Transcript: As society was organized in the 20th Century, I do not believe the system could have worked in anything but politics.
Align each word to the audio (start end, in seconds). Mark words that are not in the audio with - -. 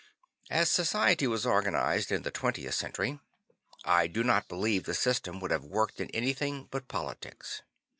As 0.49 0.71
society 0.71 1.27
was 1.27 1.45
organized 1.45 2.11
in 2.11 2.23
the 2.23 2.31
20th 2.31 2.73
Century, 2.73 3.19
I 3.85 4.07
do 4.07 4.23
not 4.23 4.47
believe 4.47 4.85
the 4.85 4.95
system 4.95 5.39
could 5.39 5.51
have 5.51 5.63
worked 5.63 6.01
in 6.01 6.09
anything 6.09 6.67
but 6.71 6.87
politics. 6.87 7.61